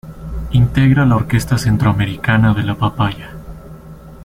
[0.49, 3.29] Integra la Orquesta Centroamericana de la Papaya.